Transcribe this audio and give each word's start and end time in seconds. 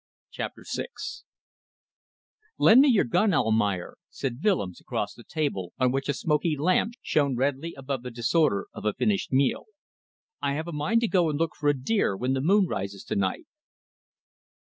CHAPTER 0.31 0.63
SIX 0.63 1.25
"Lend 2.57 2.81
me 2.81 2.87
your 2.87 3.03
gun, 3.03 3.35
Almayer," 3.35 3.97
said 4.09 4.39
Willems, 4.43 4.81
across 4.81 5.13
the 5.13 5.23
table 5.23 5.73
on 5.77 5.91
which 5.91 6.09
a 6.09 6.13
smoky 6.15 6.57
lamp 6.57 6.95
shone 7.03 7.35
redly 7.35 7.75
above 7.75 8.01
the 8.01 8.09
disorder 8.09 8.65
of 8.73 8.83
a 8.83 8.93
finished 8.95 9.31
meal. 9.31 9.65
"I 10.41 10.53
have 10.53 10.67
a 10.67 10.71
mind 10.73 11.01
to 11.01 11.07
go 11.07 11.29
and 11.29 11.37
look 11.37 11.51
for 11.55 11.69
a 11.69 11.79
deer 11.79 12.17
when 12.17 12.33
the 12.33 12.41
moon 12.41 12.65
rises 12.65 13.03
to 13.03 13.15
night." 13.15 13.45